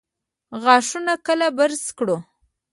[0.63, 2.17] غاښونه کله برس کړو؟